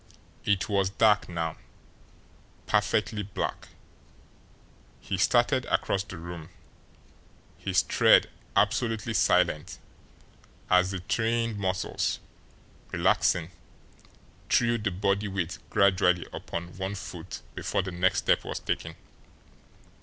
[0.45, 1.57] It was dark now,
[2.65, 3.67] perfectly black.
[4.99, 6.49] He started across the room,
[7.59, 9.77] his tread absolutely silent
[10.71, 12.19] as the trained muscles,
[12.91, 13.51] relaxing,
[14.49, 18.95] threw the body weight gradually upon one foot before the next step was taken.